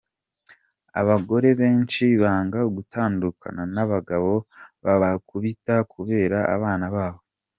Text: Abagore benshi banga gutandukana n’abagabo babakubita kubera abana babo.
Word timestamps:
Abagore 1.01 1.47
benshi 1.61 2.05
banga 2.21 2.59
gutandukana 2.75 3.61
n’abagabo 3.75 4.31
babakubita 4.83 5.75
kubera 5.93 6.39
abana 6.57 6.87
babo. 6.95 7.21